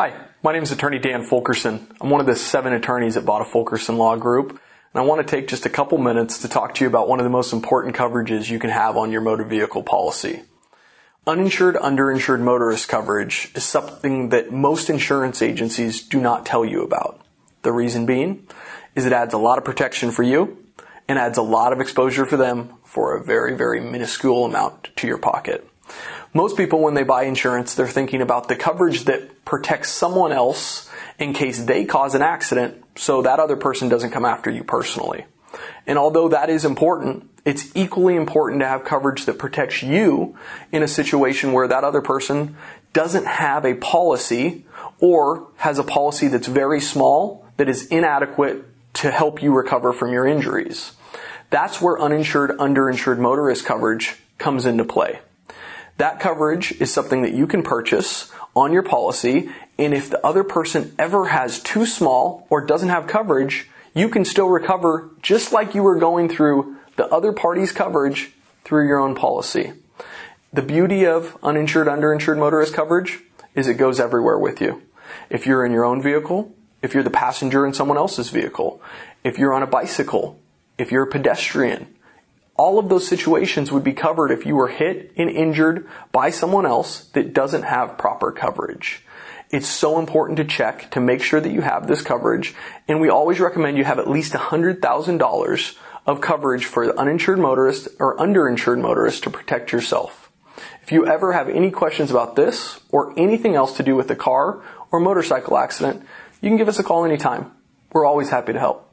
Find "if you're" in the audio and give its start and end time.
75.28-75.66, 76.80-77.02, 79.22-79.52, 80.78-81.02